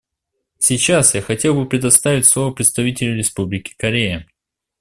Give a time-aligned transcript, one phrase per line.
[0.57, 4.25] Сейчас я хотел бы предоставить слово представителю Республики Корея.